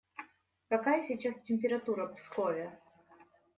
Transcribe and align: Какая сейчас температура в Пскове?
Какая 0.67 0.99
сейчас 0.99 1.39
температура 1.43 2.07
в 2.07 2.15
Пскове? 2.15 2.75